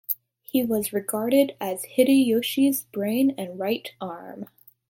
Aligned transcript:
He 0.41 0.63
was 0.63 0.91
regarded 0.91 1.55
as 1.61 1.83
Hideyoshi's 1.83 2.85
brain 2.85 3.35
and 3.37 3.59
right-arm. 3.59 4.47